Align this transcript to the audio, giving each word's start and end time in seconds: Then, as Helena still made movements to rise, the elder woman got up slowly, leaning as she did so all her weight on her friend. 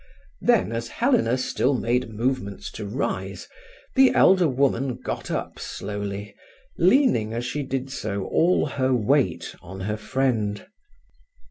Then, 0.41 0.71
as 0.71 0.87
Helena 0.87 1.37
still 1.37 1.75
made 1.75 2.09
movements 2.09 2.71
to 2.71 2.87
rise, 2.87 3.47
the 3.93 4.15
elder 4.15 4.47
woman 4.47 4.95
got 4.95 5.29
up 5.29 5.59
slowly, 5.59 6.33
leaning 6.75 7.35
as 7.35 7.45
she 7.45 7.61
did 7.61 7.91
so 7.91 8.23
all 8.23 8.65
her 8.65 8.95
weight 8.95 9.53
on 9.61 9.81
her 9.81 9.97
friend. 9.97 10.65